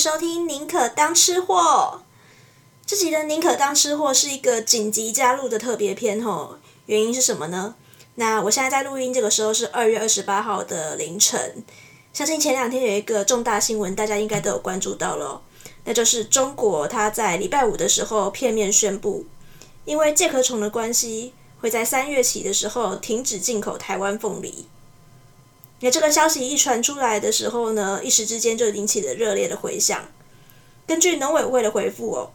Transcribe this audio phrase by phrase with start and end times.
[0.00, 1.98] 收听《宁可当吃货》。
[2.86, 6.56] 这集的《宁可当吃货》是一个紧急加入的特别篇吼，
[6.86, 7.74] 原因是什么呢？
[8.14, 11.62] 那我现在在录音，这个时候是二月二十八号的凌晨。
[12.14, 15.42] 相信前两天有一个重大新闻，大家应该都有关注到了，
[15.84, 19.26] 那就是中国它在礼拜五的时候片面宣布，
[19.84, 24.66] 因为介壳虫的关系，会在三月起的时候停止进口台湾凤梨。
[25.82, 30.06] 那这个消息一传出来的时候呢，一时之间就引起了热烈的回响。
[30.86, 32.30] 根据农委会的回复哦，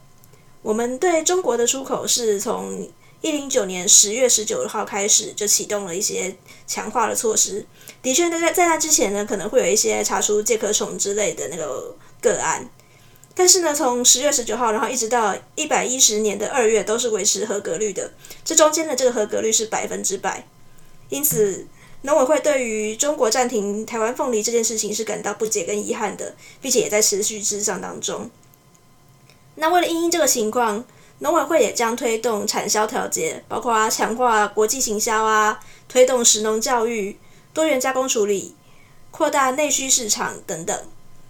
[0.62, 6.36] 我们对中国的出口是从一零九年十月十九号开始就启动了一些
[6.66, 7.64] 强化的措施。
[8.02, 12.68] 的确，在在那之前呢，可能会有一些查出介壳虫之类的那个个案。
[13.34, 18.12] 但是呢，从十月十九号，然后一直到一百一十年的二月，都是维持合格率的。
[18.44, 20.48] 这中间的这个合格率是百分之百，
[21.10, 21.68] 因此。
[22.02, 28.30] 农委会对于中国暂停台湾凤梨这件事情是感到不解跟遗憾的，并且也在持续咨商当中。
[29.56, 30.84] 那为了因应这个情况，
[31.18, 37.18] 农委会也将推动产销调节，包括强化国际行销啊，推动食农教育、
[37.52, 38.54] 多元加工处理、
[39.10, 40.78] 扩大内需市场等等。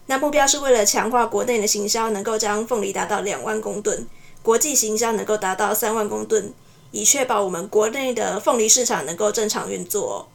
[0.06, 4.06] 那目标是为了强化国内的行销，能够将凤梨达到两万公吨，
[4.42, 6.52] 国际行销能够达到三万公吨，
[6.90, 10.28] 以确保我们国内的凤梨市场能够正常运作。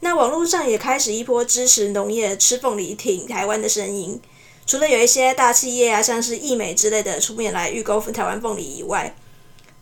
[0.00, 4.20] 那网络上也开始一波支持农业吃凤梨挺台湾的声音，
[4.66, 9.16] 除了有一些大企业啊，像是易美之类的出面来预购台湾凤梨以外，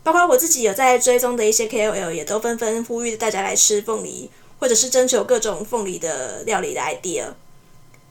[0.03, 7.25] 包括我自己有在追踪的一些 KOL 也都纷纷呼吁大家来吃凤梨，或者是征求各种凤梨的料理的 idea。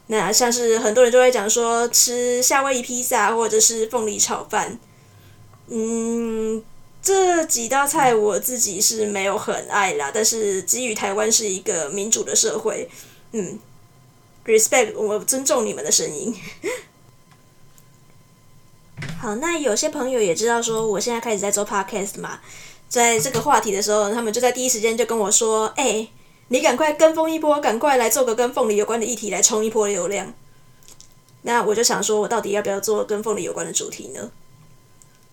[0.09, 4.79] 那像是很多人就会讲说吃夏威夷披萨或者是凤梨炒饭，
[5.69, 6.63] 嗯。
[7.05, 12.89] 这几道菜我自己是没有很爱啦，但是基于台湾是一个民主的社会，
[13.33, 13.59] 嗯
[14.47, 16.35] ，respect，我尊重你们的声音。
[19.21, 22.41] 好，那有些朋友也知道说我现在开始在做 podcast 嘛，
[22.89, 26.09] 在这个话题的时候，他们就在第一时间就跟我说：“哎，
[26.49, 30.33] 你赶快跟风一波，赶快来做个跟凤梨有关的议题来冲一波流量。”
[31.43, 34.31] 那我就想说，我到底要不要做跟凤梨有关的主题呢？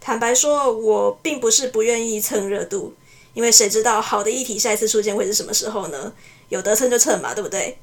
[0.02, 2.96] 坦白说，我并不是不愿意蹭热度，
[3.36, 6.12] 因为谁知道好的议题下一次出现会是什么时候呢？
[6.50, 7.78] 有得蹭就蹭嘛，对不对？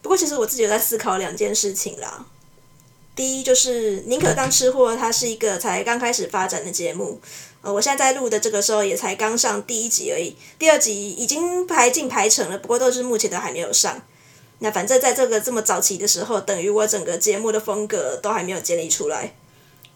[0.00, 2.24] 不过其实我自己有在思考两件事情啦。
[3.16, 7.20] 第一就是宁可当吃货，它是一个才刚开始发展的节目，
[7.62, 14.00] 呃，我现在在录的这个时候也才刚上第一集而已，第二集已经排进排成了，不过都是目前都还没有上。
[14.60, 19.34] 那反正在这个这么早期的时候，等于我整个节目的风格都还没有建立出来。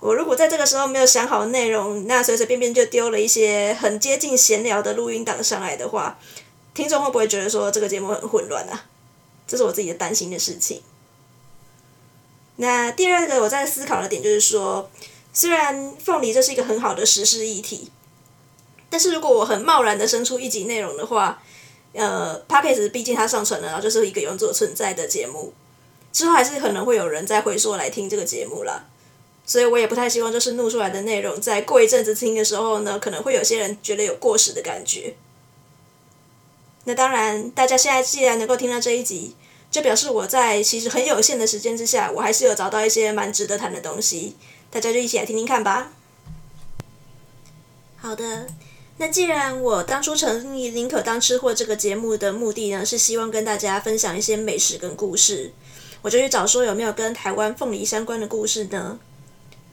[0.00, 6.19] 我如果在这个时候没有想好内容，那随随便便就丢了一些很接近闲聊的录音档上来的话，
[6.72, 8.87] 听众会不会觉得说这个节目很混乱啊？
[9.47, 10.83] 这是我自己的担心的事情。
[12.56, 14.91] 那第二个我在思考的点就是说，
[15.33, 17.91] 虽然凤梨这是一个很好的时事议题，
[18.89, 21.43] 但是如果我很贸然的生出一集内容的话，
[21.93, 25.53] 呃，Podcast 毕竟它上传了，然后就是一个永久存在的节目，
[26.12, 28.87] 之后还是可能会有人再回溯来听这个节目啦。
[29.50, 35.16] 所以我也不太希望，就是录出来的内容，在过一阵子听的时候呢，可能会有些人觉得有过时的感觉。
[36.84, 39.34] 那当然，大家现在既然能够听到这一集，
[39.69, 44.37] 就表示我在其实很有限的时间之下，我还是有找到一些蛮值得谈的东西。
[44.71, 45.91] 大家就一起来听听看吧。
[47.97, 48.47] 好的，
[48.99, 55.53] 那既然我当初成立《宁可当吃货》这个节目的目的呢，是希望跟大家分享一些美食跟故事，
[56.03, 59.00] 我就去找说有没有跟台湾凤梨相关的故事呢？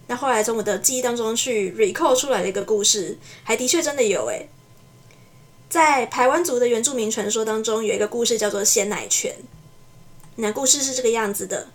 [0.07, 4.50] 那后来从我的记忆当中去 recall 出来的一个故事，还的确真的有诶，
[5.69, 9.36] 在台湾族的原住民传说当中，有一个故事叫做鲜奶泉。
[10.38, 11.68] 那故事是这个样子的：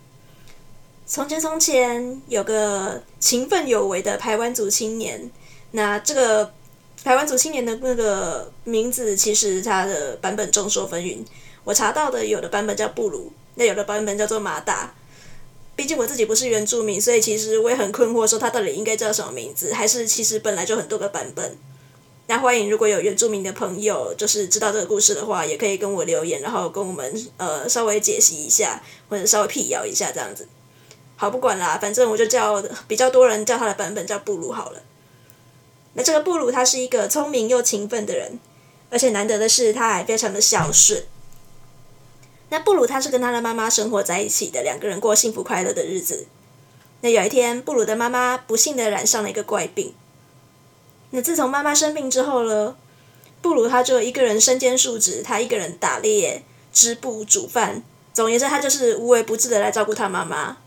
[1.05, 5.29] 从前从前有个勤奋有为的台湾族青年。
[5.71, 6.53] 那这个
[7.03, 11.23] 台湾族青年的那个名字，其实他的版本众说纷纭。
[11.63, 14.93] 我查到的有的版本叫布鲁，那有的版本叫做马达。
[15.75, 21.57] 毕竟我自己不是原住民，所以其实我也很困惑，说他到底应该叫什么名字，还是其实本来就很多个版本。
[22.27, 30.47] 那欢迎如果有原住民的朋友，就是知道这个故事的话，也可以跟我留言，然后跟我们呃稍微解析一下，或者稍微辟谣一下这样子。
[31.15, 34.81] 好，不管啦，反正我就叫比较多人叫他的版本叫布鲁好了。
[35.95, 38.39] 那这个布鲁他是一个聪明又勤奋的人，
[38.89, 41.03] 而且难得的是他还非常的孝顺。
[42.53, 46.27] 那布鲁他是跟他的妈妈生活在一起的，两个人过幸福快乐的日子。
[47.01, 49.95] 那有一天，布鲁的妈妈不幸的染上了一个怪病。
[51.09, 52.75] 那自从妈妈生病之后呢，
[53.41, 57.81] 布鲁他就一个人身兼数职，他一个人打猎、织布、煮饭，
[58.13, 60.57] 总而言之，他就是无微不至的来照顾他妈妈。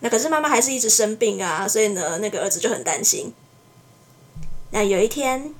[0.00, 3.32] 那可是妈妈还是一直生病啊，所以呢，那个儿子就很担心。
[4.72, 5.54] 那有一天，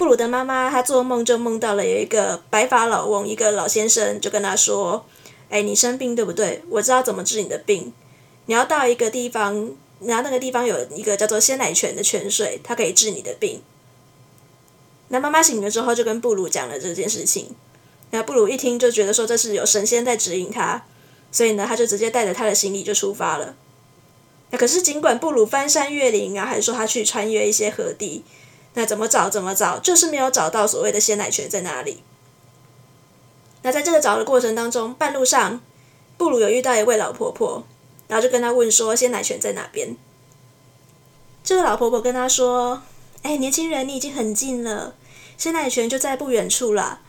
[0.00, 5.04] 布鲁的妈妈她做梦就梦到了有一个白发老翁，一个老先生就跟她说
[5.50, 6.62] ：“哎，你生病对不对？
[6.70, 7.92] 我知道怎么治你的病。
[8.46, 13.60] 你要到一个地方，然后那个地方有一个叫做鲜奶泉的泉水，它可以治你的病。”
[15.08, 17.54] 那妈妈醒了之后就跟布鲁讲了这件事情。
[18.10, 20.82] 那布鲁一听就觉得说这是有神仙在指引他，
[21.30, 23.54] 所以呢，他就直接带着他的行李就出发了。
[24.48, 28.24] 那可是尽管布鲁翻山越岭啊，还是说他去穿越一些河堤，
[28.74, 32.02] 那怎么找怎么找，就是没有找到所谓的鲜奶泉在哪里。
[33.62, 35.60] 那在这个找的过程当中，半路上
[36.16, 37.64] 布鲁有遇到一位老婆婆，
[38.08, 39.96] 然后就跟他问说鲜奶泉在哪边。
[41.42, 42.82] 这个老婆婆跟他说
[43.22, 44.94] ：“哎，年轻人，你已经很近了，
[45.36, 47.00] 鲜奶泉就在不远处了。”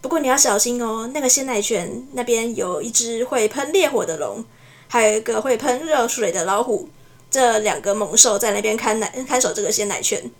[0.00, 4.44] 不过你要小心哦，那个鲜奶泉那边有一只会喷烈火的龙，
[4.86, 6.88] 还有一个会喷热水的老虎，
[7.28, 10.30] 这两个猛兽在那边看奶看守这个鲜奶泉。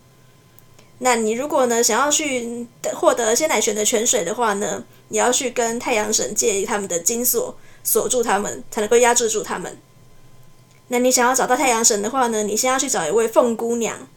[1.00, 9.78] 那你如果呢想要去获得鲜奶泉的泉水的话呢，你要去跟太阳神借他们的金锁锁住他们，才能够压制住他们。
[10.88, 14.08] 那你想要找到太阳神的话呢，你先要去找一位凤姑娘，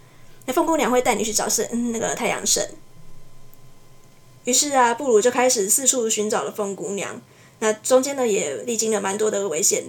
[0.46, 2.68] 那凤姑娘会带你去找神那个太阳神。
[4.46, 7.22] 于是啊，布鲁就开始四处寻找了凤姑娘。
[7.60, 9.84] 那中间呢，也历经了蛮多的危险。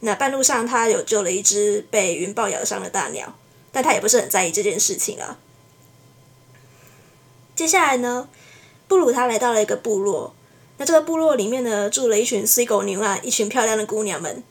[0.00, 3.34] 那半路上，他有救了一只被云豹咬伤的大鸟，
[3.72, 5.38] 但他也不是很在意这件事情啊。
[7.56, 8.28] 接下来呢，
[8.88, 10.34] 布鲁他来到了一个部落。
[10.76, 14.42] 那这个部落里面呢，住了一群 C 狗牛啊，一群漂亮的姑娘们。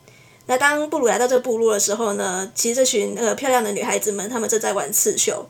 [0.46, 5.46] 那当布鲁来到这个部落的时候呢，其实这群呃漂亮的女孩子们，她们正在玩刺球。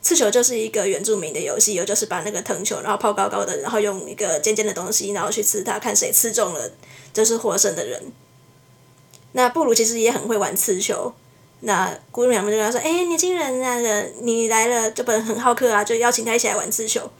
[0.00, 6.70] 刺球就是一个原住民的游戏，有就是把那个藤球，然后抛高高的，然后用一个尖尖的东西，然后去刺它，看谁刺中了
[7.12, 8.12] 就是获胜的人。
[9.32, 11.12] 那布鲁其实也很会玩刺球，
[11.64, 17.10] 那姑娘们就跟他说：“哎，年轻人，那个你来了，这本很好客啊，就邀请他一起来玩刺球。”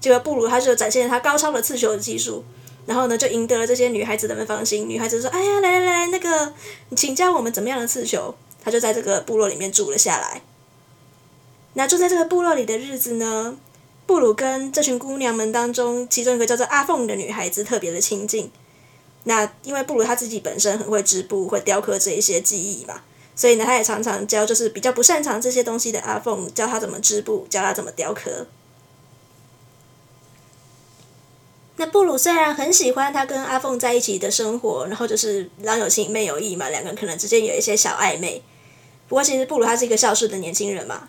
[0.00, 2.44] 结果布鲁他就展现了他高超的刺球的技术，
[2.86, 4.88] 然后呢就赢得了这些女孩子的们芳心。
[4.88, 6.52] 女孩子说：“哎呀，来来来，那个
[6.90, 10.42] 你请教我们怎么样的刺球。”他就在这个部落里面住了下来。
[11.74, 13.56] 那住在这个部落里的日子呢，
[14.04, 18.50] 布鲁跟这群姑娘们当中，其中一个叫做阿凤的女孩子特别的亲近。
[19.24, 23.00] 那因为布鲁他自己本身很会织布、会雕刻这一些技艺嘛，
[23.38, 28.48] 所以呢，他也常常教就是比较不擅长这些东西的阿凤，教他怎么织布，教他怎么雕刻。
[31.76, 38.42] 那布鲁虽然很喜欢他跟阿凤在一起的生活，然后就是郎有情妹有意嘛，两个人可能之间有一些小暧昧。
[39.06, 41.08] 不过其实布鲁他是一个孝顺的年轻人嘛。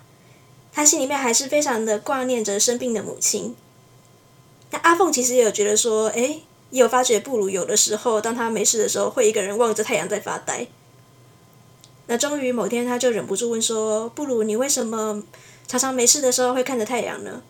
[0.72, 3.56] 他心里面还是非常的挂念着生病的母亲。
[4.70, 6.38] 那阿凤其实也有觉得说，哎，
[6.70, 10.68] 也有发觉布鲁有的时候，当他没事的时候，会一个人望着太阳在发呆。
[12.10, 15.22] 那终于某天，他就忍不住问说：“布鲁，你为什么
[15.68, 17.40] 常常没事的时候会看着太阳呢？”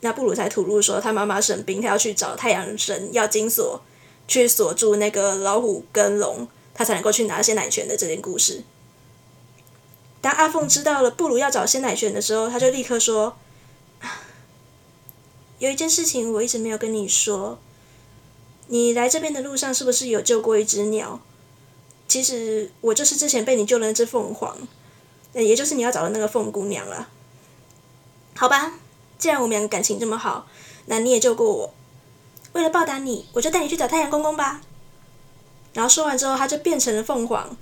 [0.00, 3.80] 那布鲁才吐露说：“他妈妈生病，他要去找太阳神要金锁，
[4.28, 8.62] 去锁住那个老虎跟龙，他才能够去拿鲜奶泉的这件故事。”
[10.20, 13.38] 当阿凤知道了布鲁要找鲜奶泉的时候，他就立刻说
[15.58, 17.58] ：“有一件事情我一直没有跟你说，
[18.66, 21.22] 你来这边的路上是不是有救过一只鸟？
[22.10, 24.58] 其实我就是之前被你救的那只凤凰，
[25.32, 27.08] 也就是你要找的那个凤姑娘了。
[28.34, 28.72] 好吧，
[29.16, 30.48] 既然我们两个感情这么好，
[30.86, 31.72] 那你也救过我，
[32.54, 34.60] 为了报答你，我就带你去找太阳公公吧。”
[35.72, 37.56] 然后说完之后，他就变成了凤凰。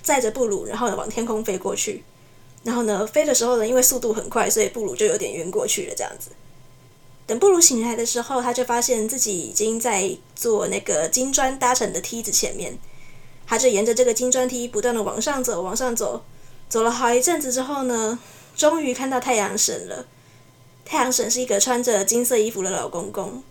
[0.00, 2.04] 载着布鲁，然后呢往天空飞过去，
[2.62, 5.94] 然后呢飞的时候呢，因为速度很快，所以布鲁就有点晕过去了。
[5.96, 6.30] 这样子，
[7.26, 12.78] 等布鲁醒来的时候，他就发现自己已经在做那个金砖搭成的梯子前面，
[13.48, 16.22] 他就沿着这个金砖梯不断的往上走，往上走，
[16.68, 18.18] 走了好一阵子之后呢，
[18.54, 20.04] 终于看到太阳神了。
[20.84, 23.42] 太阳神是一个穿着金色衣服的老公公。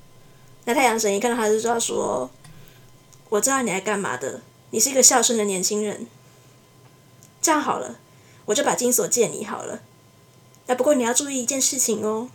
[0.65, 2.29] 那太阳神一看到他就知道说
[3.29, 6.05] ：“我知道你来干嘛的，你是一个孝顺的年轻人。”
[7.41, 7.95] 这样好了，
[8.45, 9.79] 我就把金锁借你好了。
[10.67, 12.29] 那不过你要注意一件事情哦。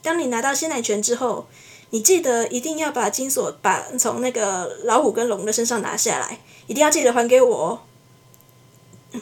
[0.00, 1.46] 当你拿到鲜奶泉之后，
[1.94, 7.80] 你记得一定要把金锁把从那个老虎跟龙的身上拿下来，一定要记得还给我哦。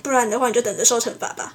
[0.02, 1.54] 不然的话，你就等着受惩罚吧。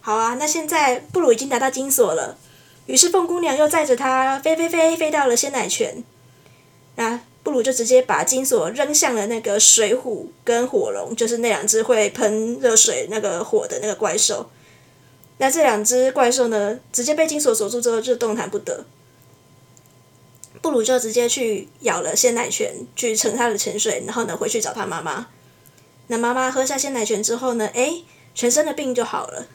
[0.00, 2.38] 好啊，那现在布鲁已经拿到金锁了，
[2.86, 6.04] 于是凤姑娘又载着他飞飞飞飞到了鲜奶泉。
[6.94, 7.20] 那。
[7.44, 14.48] 布鲁就直接把金锁扔向了那个水虎跟火龙，就是那两只会喷热水那个火的那个怪兽。
[15.38, 18.84] 那这两只怪兽呢，直接被金锁锁住之后就动弹不得。
[20.60, 25.28] 布鲁就直接去舀了鲜奶泉，去盛他的泉水，然后呢回去找他妈妈。
[26.08, 28.04] 那妈妈喝下鲜奶泉之后呢，诶，
[28.34, 29.46] 全身的病就好了。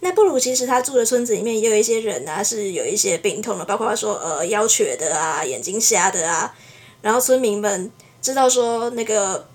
[0.00, 6.54] 那布鲁其实他住的村子里面也有一些人啊，是有一些病痛的，包括说呃腰瘸的啊、眼睛瞎的啊。
[7.00, 9.48] 然后村民们知道说那个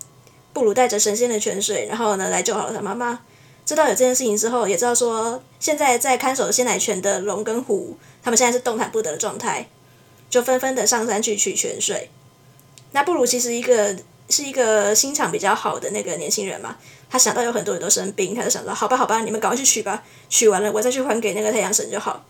[0.54, 3.20] 布鲁带着神仙的泉水，然后呢来救好了他妈妈。
[3.66, 9.70] 知道有这件事情之后，也知道说现在在看守鲜奶泉的龙跟虎，他们现在是动弹不得的状态，
[10.30, 12.10] 就纷纷的上山去取泉水。
[12.92, 13.96] 那布鲁其实一个
[14.30, 16.78] 是一个心肠比较好的那个年轻人嘛，
[17.10, 22.26] 他想到有很多人都生病，他就想到好吧好吧，你们赶快去取吧，取完了我再去还给那个太阳神就好。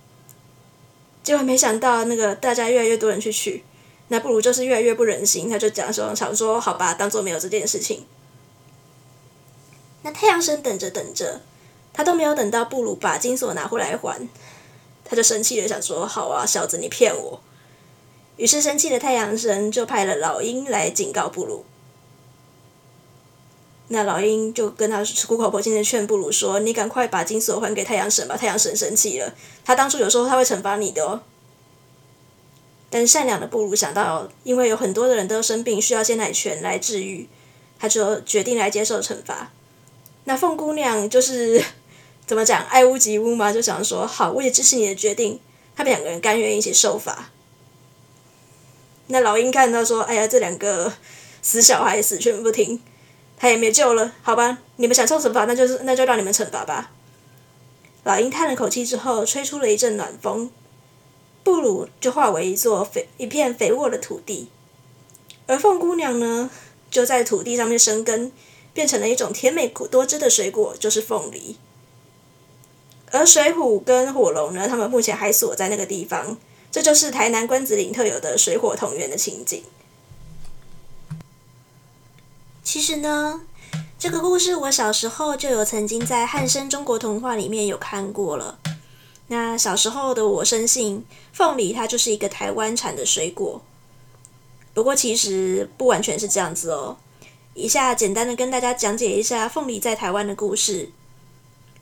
[1.23, 3.63] 结果没想到那个大家越来越多人去取，
[4.09, 8.05] 那布鲁就是越来越不忍心，他就讲说想说好吧，当做没有这件事情。
[10.03, 11.41] 那太阳神等着等着，
[11.91, 14.29] 他都没有等到布鲁把金锁拿回来还，
[15.03, 17.41] 他就生气了，想说：“好啊，小子，你骗我！”
[18.37, 21.65] 于是生气的太阳神就派了老鹰来警告布鲁。
[23.89, 29.33] 那老鹰就跟他苦口婆心的劝布鲁说：“你赶快把金锁还给太阳神吧，太阳神生气了，
[29.63, 31.21] 他当初有说他会惩罚你的哦。”
[32.89, 37.27] 但善良的布鲁想到，因为有很多的人都生病，需要鲜奶泉来治愈，
[37.79, 39.51] 他就决定来接受惩罚。
[40.25, 41.63] 那凤姑娘就是
[42.25, 45.39] 怎么讲，爱屋及乌嘛，就想说好，我也支持你的决定。
[45.75, 47.29] 他们两个人甘愿一起受罚。
[49.07, 50.93] 那老鹰看到说，哎呀，这两个
[51.41, 52.81] 死小孩死劝不听，
[53.37, 54.59] 他也没救了，好吧？
[54.77, 56.91] 你们想受惩罚，那就是那就让你们惩罚吧。
[58.03, 60.49] 老鹰叹了口气之后，吹出了一阵暖风，
[61.43, 64.49] 布鲁就化为一座肥一片肥沃的土地，
[65.47, 66.49] 而凤姑娘呢，
[66.89, 68.31] 就在土地上面生根。
[68.73, 71.57] 变成了一种甜美多汁的水果，就是凤梨。
[73.11, 76.37] 而水虎跟火龙呢，他们目前还锁在那个地方，
[76.71, 79.63] 这就是台南关子岭特有的水火同源的情景。
[82.63, 83.41] 其实呢，
[83.99, 88.57] 这个故事我小时候就有曾经在汉生中国童话里面有看过了。
[89.27, 93.61] 那小时候的我深信，凤梨它就是一个台湾产的水果。
[94.73, 96.97] 不过其实不完全是这样子哦。
[97.55, 100.89] 以下简单的跟大家讲解一下凤梨在台湾的故事，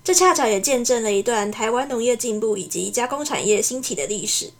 [0.03, 4.51] 这恰巧也见证了一段台湾农业进步以及加工产业兴起的历史。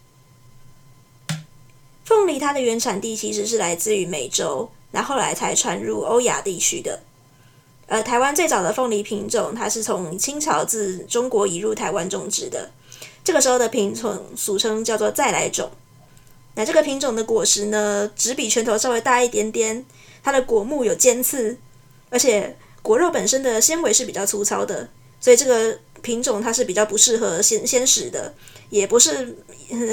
[2.04, 7.00] 凤梨它的原产地其实是来自于美洲，那后来才传入欧亚地区的。
[7.86, 12.70] 而台湾最早的凤梨品种，它是从清朝自中国移入台湾种植的，
[13.22, 15.70] 这个时候的品种俗称叫做再来种。
[16.54, 19.84] 那这个品种的果实呢，只比拳头稍微大一点点。
[20.22, 21.56] 它的果木有尖刺，
[22.10, 24.88] 而且果肉本身的纤维是比较粗糙的，
[25.20, 28.34] 所以这个品种它是比较不适合鲜鲜食的，
[28.70, 29.36] 也不是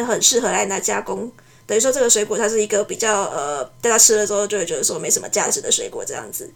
[0.08, 1.32] 很适合来拿加工。
[1.66, 6.52] 等于说这个水果它是一个比较呃，大家吃了之后就会觉得说没什么价值的水果这样子。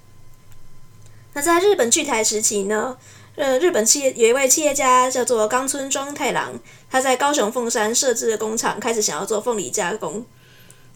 [1.34, 2.98] 那在日本据台时期呢，
[3.36, 10.26] 呃，日本企业有一位企业家叫做冈村庄太郎，他在高雄凤山设置的工厂，开始想要做凤梨加工。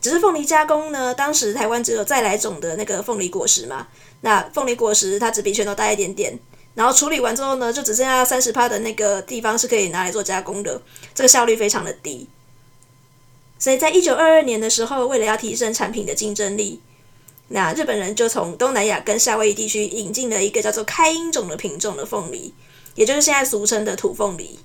[0.08, 3.86] 只是凤梨加工呢，当时台湾只有再来种的那个凤梨果实嘛，
[4.22, 6.40] 那凤梨果实它只比拳头大一点点，
[6.76, 10.82] 然后处理完之后呢，就只剩下三十趴的那个地方是可以拿来做加工的，
[11.14, 12.26] 这个效率非常的低。
[13.60, 16.80] 所以在一九二二年的时候，为了要提升产品的竞争力，
[17.50, 22.54] 那日本人就从东南亚跟夏威夷地区引进了一个叫做开英种的品种的凤梨，
[22.96, 24.58] 也就是现在俗称的土凤梨。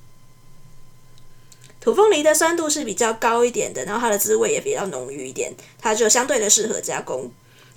[1.83, 7.29] 土凤梨的酸度是比较高一点的，然后它的滋味也比较浓郁一点，它就相对的适合加工，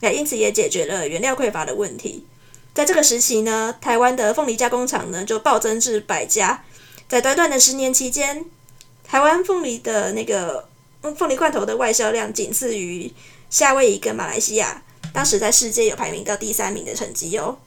[0.02, 2.24] 那因此也解决了原料匮乏的问题。
[2.76, 6.64] 在这个时期呢，台湾的凤梨加工厂呢就暴增至百家，
[7.10, 8.46] 在短短的十年期间，
[9.04, 10.70] 台湾凤梨的那个
[11.18, 13.12] 凤梨罐头的外销量仅次于
[13.50, 17.58] 夏威夷跟马来西亚，当时在世界有排名到第三名的成绩哦。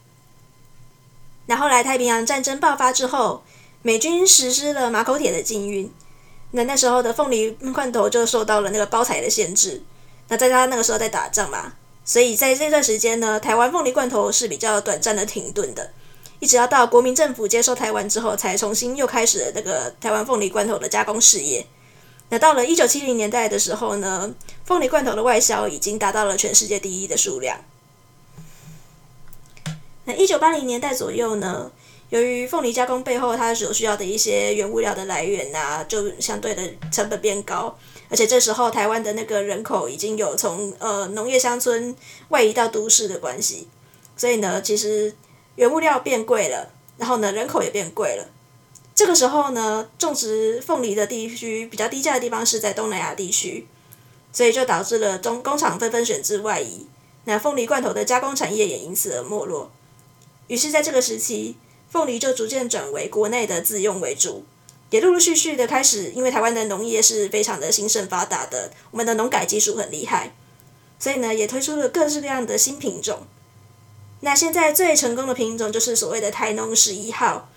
[1.46, 3.42] 那后来太平洋战争爆发之后，
[3.82, 5.90] 美军实施了马口铁的禁运。
[6.52, 9.82] 那那时候的凤梨罐头就受到了那个包材的限制。
[10.28, 11.72] 那在他那个时候在打仗嘛，
[12.04, 15.90] 所以在这段时间呢，台湾凤梨罐头是比较短暂的停顿的，
[16.38, 21.66] 一直要到国民政府接收台湾之后，才重新又开始了那个台湾凤梨罐头的加工事业。
[22.30, 24.34] 那到了一九七零年代的时候呢，
[24.66, 27.58] 凤梨罐头的外销已经达到了全世界第一的数量。
[30.04, 31.70] 那一九八零年代左右呢，
[32.10, 37.76] 由于凤梨加工背后它所需要的一些原物料的来源啊，就相对的成本变高，
[38.08, 41.94] 而且这时候台湾的那个人口已经有从呃农业乡村
[42.28, 43.68] 外移到都市的关系，
[44.16, 45.14] 所以呢，其实
[45.56, 48.26] 原物料变贵了，然后呢人口也变贵了，
[48.94, 53.66] 这个时候呢，种植凤梨的地区比较低价的地方是在东南亚地区，
[54.32, 56.86] 所以就导致了中工厂纷纷选址外移，
[57.24, 59.70] 那凤梨罐头的加工产业也因此而没落。
[60.46, 61.56] 于是，在这个时期，
[61.90, 64.44] 凤梨就逐渐转为国内的自用为主，
[64.90, 70.34] 也陆陆续续的开始，因为台湾的农业是非常的兴盛发达的，我们的农改技术很厉害，
[70.98, 73.26] 所以呢，也推出了各式各样的新品种。
[74.20, 77.48] 那现在最成功的品种就是所谓的台农十一号。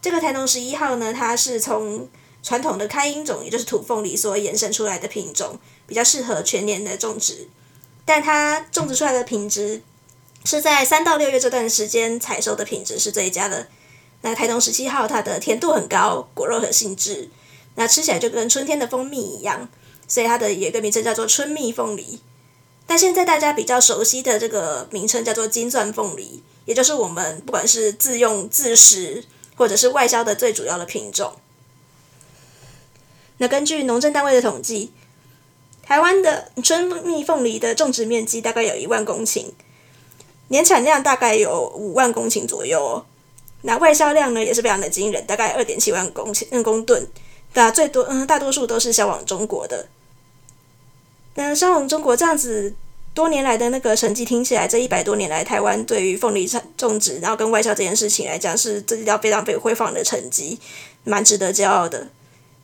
[0.00, 2.08] 这个台农十一号呢，它是从
[2.42, 7.46] 传统的开英种，也就是土凤梨所衍生出来的品种，比较适合全年的种植，
[8.04, 9.80] 但它种植出来的品质
[10.44, 13.68] 是在三到六月这段时间采收的品质是最佳的。
[14.22, 17.28] 那台东十七号它的甜度很高，果肉很细致，
[17.74, 19.68] 那吃起来就跟春天的蜂蜜一样，
[20.06, 22.20] 所以它的有一个名称叫做春蜜凤梨。
[22.86, 29.24] 但现在大家比较熟悉的这个名称叫做金钻凤梨，也就是我们不管是自用自食
[29.56, 31.34] 或者是外销的最主要的品种。
[33.38, 34.92] 那根据农政单位的统计，
[35.82, 39.46] 台湾的春蜜凤梨的种植面积大概有一万公顷，
[40.52, 43.06] 年产量大概有五万公顷左右哦。
[43.62, 47.08] 那外销量呢也是非常的惊人，大概二点七万公顷公吨，
[47.54, 49.88] 那最多嗯大多数都是销往中国的。
[51.36, 52.74] 那销往中国这样子
[53.14, 60.58] 多年来的那个成绩听起来，这一百多年来台湾对于凤梨产种植，然后跟外销这件事情来讲，是这一条非常非常辉煌的成绩，
[61.04, 62.08] 蛮值得骄傲的。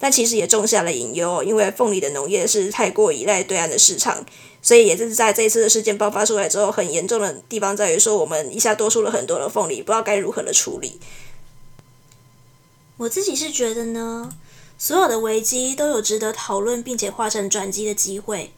[0.00, 4.24] 但其实也种下了隐忧，因为凤梨的农业是太过依赖对岸的市场，
[4.60, 11.00] 所以也就是在这一次的事件爆发出来之后，很严重的地方在于说，我们一下多出了很多的凤梨，不知道该如何的处理。
[12.98, 14.32] 我自己是觉得呢，
[14.76, 18.52] 所有的危机都有值得讨论并且化成转机的机会。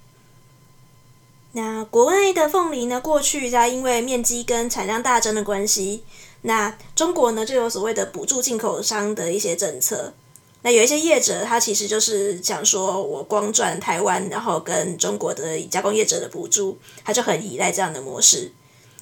[1.53, 6.05] 那国内的凤梨呢，过去在因为面积跟产量大增的关系，
[6.43, 10.15] 那中国呢就有所谓的补助进口商的一些政策。
[10.63, 18.53] 那有一些业者，他其实就是讲说，我光赚台湾，然后跟中国的加工业者的补助，他就很依赖这样的模式。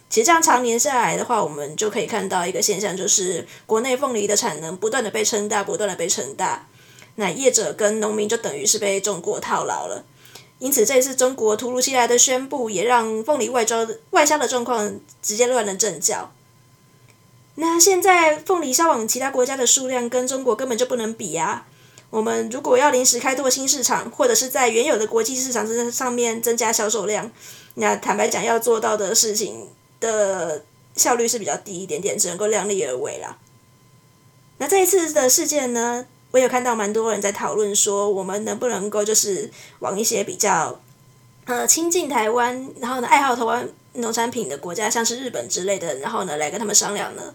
[0.09, 6.69] 其实这样常年下来的话，我们就可以看到一个现象，就是国内凤梨的产能不断的被撑大，不断的被撑大。
[7.17, 10.05] 那业者跟农民就等于是被中国套牢了。
[10.61, 16.33] 因此，这一次中国突如其来的宣布，也让凤梨外销外销的状况直接乱了阵脚。
[17.61, 21.67] 那现在凤梨销往其他国家的数量跟中国根本就不能比啊！
[22.09, 27.29] 我们如果要临时开拓新市场，或者是在原有的国际市场之上面增加销售量，
[27.75, 29.67] 那坦白讲，要做到的事情
[29.99, 33.37] 的效率是比较低一点点，只能够量力而为啦。
[34.59, 36.07] 那这一次的事件呢？
[36.31, 40.81] 我有看到蛮多人在讨论说，我们能不能够就是往一些比较
[41.47, 47.35] 呃亲近台湾，然后呢爱好台湾农产品的国家，像是日本之类的，然后呢来跟他们商量呢？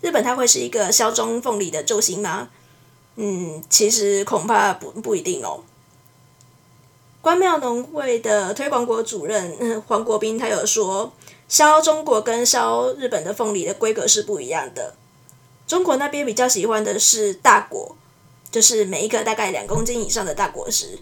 [0.00, 2.48] 日本它会是一个销中凤梨的救星吗？
[3.16, 5.64] 嗯，其实恐怕不不一定哦。
[7.20, 11.12] 关庙农会的推广国主任黄国斌他有说，
[11.48, 14.94] 销中国跟销日本的凤梨的规格是不一样的，
[15.66, 17.96] 中国那边比较喜欢的是大果。
[18.48, 20.98] 就是每一个大概两公斤以上的大果实，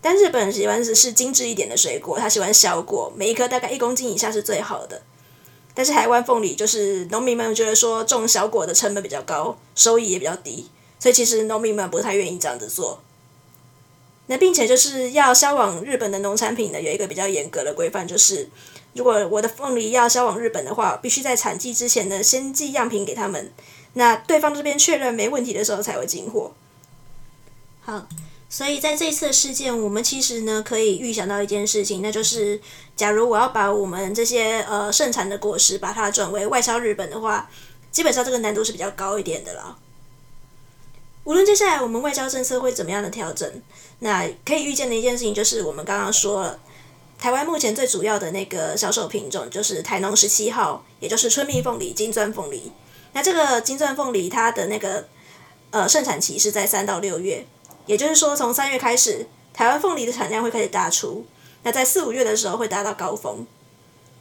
[0.00, 5.02] 但日本喜欢的是精致一点的水果，他喜欢小果，每一颗大概一公斤以下是最好的。
[5.74, 13.02] 但是台湾凤梨就是农民们觉得说种小果的成本比较高，收益也比较低，所以其实农民们不太愿意这样子做。
[14.26, 18.48] 那并且就是要销往日本的农产品呢，有一个比较严格的规范，就是
[18.94, 23.52] 如果我的凤梨要销往日本的话，必须在产季之前呢先寄样品给他们，
[23.94, 26.52] 那对方这边确认没问题的时候才会进货。
[27.84, 28.08] 好，
[28.48, 32.58] 所以在这次事件，我们其实呢可以预想到一件事情，那就是，
[32.96, 37.50] 假如我要把我们这些呃盛产的果实把它转为外销日本的话，
[37.90, 39.76] 基本上这个难度是比较高一点的啦。
[41.24, 43.50] 无论接下来我们外交政策会怎么样的调整，
[43.98, 46.58] 那可以预见的一件事情就是，我们刚刚说了，
[47.18, 52.72] 台湾目前最主要的那个销售品种就是台农十七号，也就是春蜜凤梨、金钻凤梨。
[53.12, 55.06] 那这个金钻凤梨它的那个
[55.70, 57.46] 呃盛产期是在三到六月。
[57.86, 61.26] 也就是说，从三月开始，台湾凤梨的产量会开始大出。
[61.62, 63.46] 那在四五月的时候会达到高峰。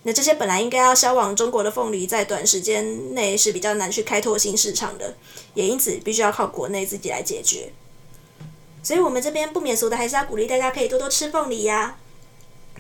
[0.04, 5.15] 那这些本来应该要销往中国的凤梨，在短时间内是比较难去开拓新市场的，
[5.54, 7.71] 也因此必须要靠国内自己来解决。
[8.82, 11.97] 所以，我们这边不免俗的还是要鼓励大家可以多多吃凤梨呀。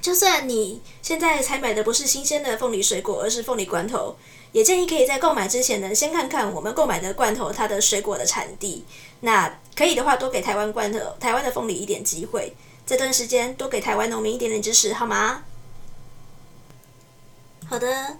[0.03, 4.17] 就算你现在采买的不是新鲜的凤梨水果，而是凤梨罐头，
[4.51, 8.83] 也建议可以在购买之前呢，先看看我们购买的罐头它的水果的产地。
[9.21, 12.53] 那可以的话，多给台湾罐头、台湾的凤梨一点机会。
[12.85, 15.43] 这段时间多给台湾农民一点点支持，好吗？
[17.69, 18.17] 好的，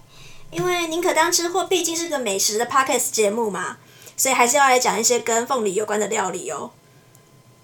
[0.52, 3.76] 因为宁可当吃货毕竟是个美食的 podcast 节目嘛，
[4.16, 6.72] 所以还是要来讲一些跟凤梨有关的料理哦。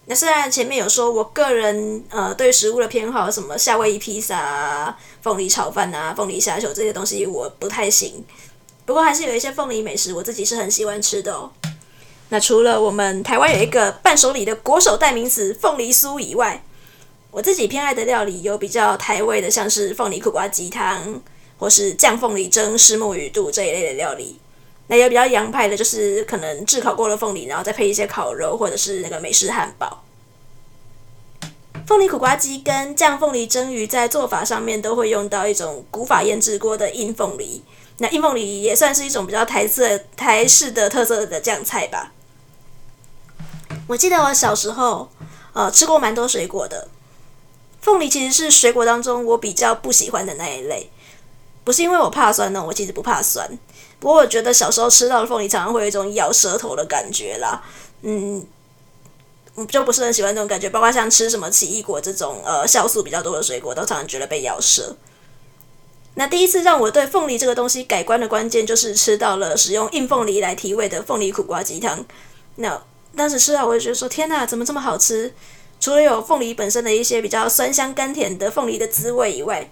[0.10, 8.26] 那虽然前面有说我个人呃对食物的偏好，什么夏威夷披萨啊、凤梨炒饭啊、凤梨虾球这些东西我不太行，
[8.88, 11.52] 不过还是有一些凤梨美食我自己是很喜欢吃的哦。
[12.30, 16.63] 那除了我们台湾有一个伴手礼的国手代名词凤梨酥以外，
[17.30, 21.22] 我自己偏爱的料理有比较台味的，像是凤梨苦瓜鸡汤，
[21.60, 24.39] 或是酱凤梨蒸石目鱼肚这一类的料理。
[24.89, 30.04] 那有比较洋派的，就是可能炙烤过的凤梨，然后再配一些烤肉，或者是那个美式汉堡。
[31.86, 37.63] 凤梨苦瓜鸡跟酱凤梨蒸鱼在做法上面都会用到一种古法腌制过的硬凤梨。
[37.99, 42.12] 那硬凤梨也算是一种比较台色台式的特色的酱菜吧。
[43.88, 45.12] 我记得我小时候
[45.54, 46.88] 呃吃过蛮多水果的，
[47.82, 50.89] 凤梨其实是水果当中我比较不喜欢的那一类，
[51.63, 53.58] 不是因为我怕酸呢，我其实不怕酸。
[53.99, 57.62] 不过我觉得小时候吃到的凤梨常常会有一种咬舌头的感觉啦，
[58.01, 58.45] 嗯，
[59.55, 60.69] 我就不是很喜欢这种感觉。
[60.69, 64.95] 包括像吃什么奇异果这种呃酵素比较多的水果，都常常觉得被咬舌。
[66.15, 72.05] 那第一次让我对凤梨这个东西改观的关键，就是吃到了使用硬凤梨来提味的凤梨苦瓜鸡汤。
[72.55, 72.81] 那
[73.15, 75.33] 当时吃到我就觉得说，天哪，怎么这么好吃？
[75.79, 79.69] 除了有凤梨本身的一些比较酸香甘甜的凤梨的滋味以外，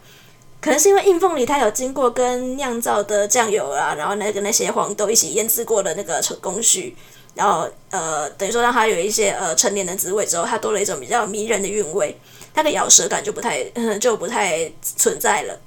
[0.60, 6.96] 可能是因为硬凤梨它有经过跟酿造的酱油啊，然后那个那些黄豆一起腌制过的那个工序，
[7.36, 12.20] 然后呃等于说让它有一些呃陈年的滋味之后，它多了一种比较迷人的韵味，
[12.54, 13.64] 它的咬舌感就不太
[14.02, 15.60] 就不太存在了。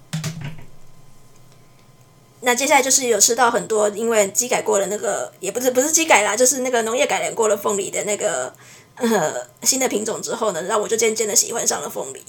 [2.42, 8.52] 那接下来就是有吃到很多因为机改过的那个，也不是不是机改啦，就是那个农业改良过的凤梨的那个
[8.96, 12.24] 呃新的品种之后呢，让我就渐渐的喜欢上了凤梨。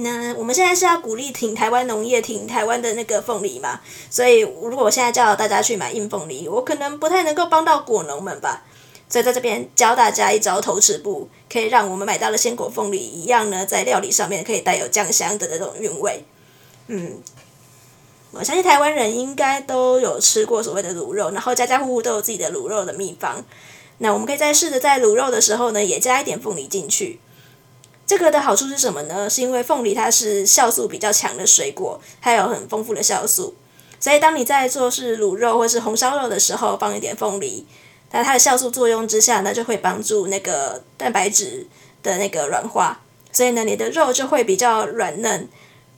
[0.00, 3.80] 那我们现在是要鼓励挺台湾农业，挺台湾的那个凤梨嘛？
[4.08, 8.62] 所以如果我现在叫大家去买硬凤梨，我可能不太能够帮到果农们吧。
[9.08, 16.22] 所以在这边教大家一招偷吃步，可以让我们买到的鲜果凤梨一样呢，在料理上面可以带有酱香的那种韵味。
[16.86, 17.18] 嗯，
[18.30, 23.44] 我相信台湾人应该都有吃过所谓的卤肉，然后家家户户都有自己的卤肉的秘方。
[23.98, 27.18] 那我们可以再试着在卤肉的时候呢，也加一点凤梨进去。
[28.08, 29.28] 这个的好处是什么呢？
[29.28, 33.54] 是因为凤梨它是酵素比较强的水果，它有很丰富的酵素，
[34.00, 37.66] 所以当你在做是卤肉或是红烧肉的时候，放一点凤梨，
[38.10, 41.66] 那它的酵素作用之下呢，就会帮助那个蛋白质
[42.02, 42.98] 的那个软化，
[43.30, 45.46] 所以呢，你的肉就会比较软嫩，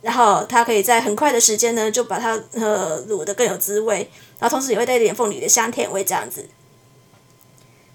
[0.01, 6.45] 然后它可以在很快的时间呢，就把它呃卤得更有滋味，然后同时也会带一点凤梨的香甜味这样子。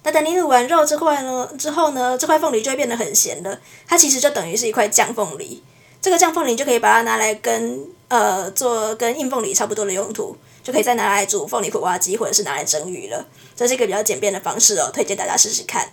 [0.06, 3.58] 那等你卤完肉这块呢，之后呢，这块凤梨就会变得很咸了。
[3.88, 5.60] 它其实就等于是一块酱凤梨。
[6.00, 13.26] 这个酱凤梨就可以把它拿来跟呃做跟硬凤梨差不多的用途，就可以再拿来煮凤梨苦瓜鸡或者是拿来蒸鱼了。
[13.56, 15.90] 这是一个比较简便的方式哦，推荐大家试试看。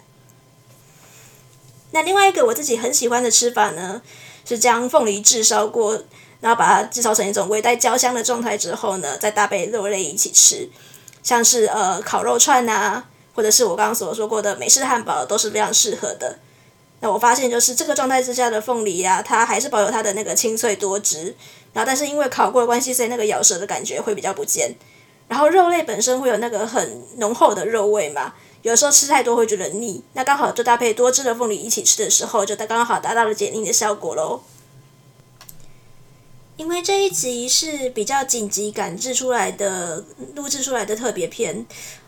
[1.89, 4.04] 那另外一个我自己很喜欢的吃法呢，
[4.47, 6.04] 是将凤梨炙烧过，
[6.39, 10.69] 然后把它制造成一种微带焦香的状态之后呢，再搭配肉类一起吃，
[11.23, 13.06] 像是呃烤肉串啊。
[13.34, 16.39] 或者是我刚刚所说过的美式汉堡都是非常适合的。
[17.02, 21.36] 那我发现就是这个状态之下的凤梨呀、它还是保有它的那个清脆多汁，
[21.74, 24.74] 然后但是因为烤过的关系，所以那个咬舌的感觉会比较不见。
[25.28, 34.41] 然后肉类本身会有那个很浓厚的肉味嘛，有时候吃太多会觉得腻，那刚好就搭配多汁的凤梨一起吃的时候，就刚刚好达到了解腻的效果喽。
[36.56, 41.65] 因为这一集是比较紧急赶制出来的，录制出来的特别篇。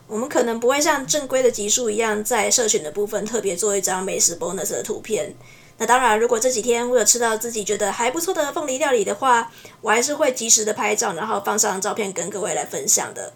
[0.08, 5.34] 我们可能不会像正规的集数一样，在社群的部分特别做一张美食 bonus 的图片。
[5.78, 13.34] 那当然，如果这几天我有吃到自己觉得还不错的凤梨料理的话，我还是会及时的拍照，然后放上照片跟各位来分享的。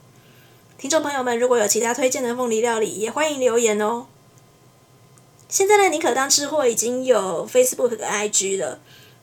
[0.78, 4.06] 听众朋友们，如果有其他推荐的凤梨料理，也欢迎留言哦。
[5.50, 8.80] 现在的宁可当吃货已经有 Facebook 跟 IG 了。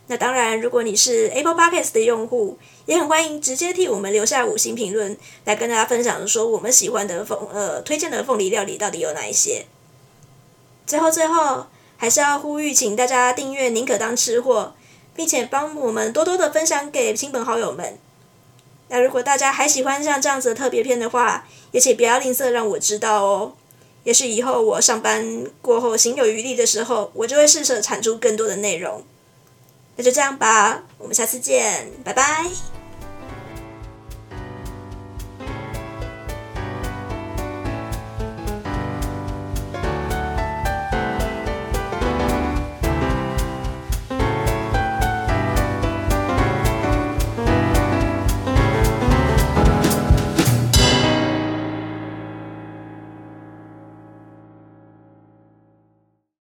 [0.08, 9.66] 那当然，如果你是 Apple Podcast 的用户，也很欢迎直接替我们留下五星评论，来跟大家分享说我们喜欢的凤呃推荐的凤梨料理到底有哪一些。
[10.86, 11.66] 最后最后，
[11.96, 14.74] 还是要呼吁，请大家订阅“宁可当吃货”，
[15.16, 17.98] 并且帮我们多多的分享给亲朋好友们。
[18.88, 23.54] 那如果大家还喜欢像这样子的特别篇的话，也请不要吝啬让我知道哦。
[24.04, 29.02] 也许以后我上班过后行有余力的时候，我就会试着产出更多的内容。
[29.96, 32.75] 那就这样吧，我们下次见，拜拜。